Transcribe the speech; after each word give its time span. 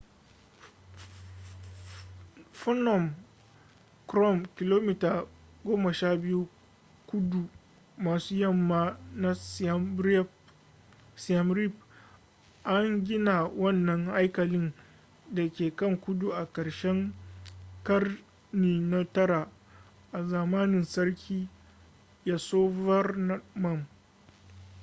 phnom 2.59 3.03
krom 4.09 4.37
kilomita 4.55 5.11
12 5.65 6.33
kudu 7.09 7.41
maso 8.05 8.33
yamma 8.43 8.81
na 9.21 9.29
siem 11.17 11.49
reap 11.55 11.73
an 12.73 12.85
gina 13.05 13.35
wannan 13.61 14.01
haikalin 14.13 14.73
da 15.35 15.43
ke 15.55 15.75
kan 15.75 16.01
tudu 16.01 16.29
a 16.33 16.45
ƙarshen 16.53 17.13
ƙarni 17.83 18.79
na 18.79 19.03
9 19.13 19.47
a 20.11 20.23
zamanin 20.27 20.83
sarki 20.85 21.47
yasovarman 22.25 23.85